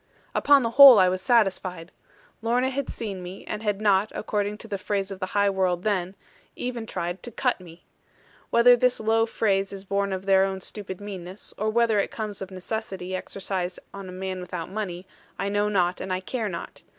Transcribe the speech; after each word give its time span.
Upon 0.33 0.63
the 0.63 0.71
whole 0.71 0.97
I 0.97 1.09
was 1.09 1.21
satisfied. 1.21 1.91
Lorna 2.41 2.71
had 2.71 2.89
seen 2.89 3.21
me, 3.21 3.45
and 3.45 3.61
had 3.61 3.79
not 3.79 4.11
(according 4.15 4.57
to 4.57 4.67
the 4.67 4.79
phrase 4.79 5.11
of 5.11 5.19
the 5.19 5.27
high 5.37 5.51
world 5.51 5.83
then) 5.83 6.15
even 6.55 6.87
tried 6.87 7.21
to 7.21 7.29
'cut' 7.31 7.61
me. 7.61 7.85
Whether 8.49 8.75
this 8.75 8.99
low 8.99 9.27
phrase 9.27 9.71
is 9.71 9.85
born 9.85 10.11
of 10.11 10.25
their 10.25 10.43
own 10.43 10.59
stupid 10.59 10.99
meanness, 11.01 11.53
or 11.55 11.69
whether 11.69 11.99
it 11.99 12.09
comes 12.09 12.41
of 12.41 12.49
necessity 12.49 13.15
exercised 13.15 13.77
on 13.93 14.09
a 14.09 14.11
man 14.11 14.41
without 14.41 14.71
money, 14.71 15.05
I 15.37 15.49
know 15.49 15.69
not, 15.69 16.01
and 16.01 16.11
I 16.11 16.19
care 16.19 16.49
not. 16.49 16.81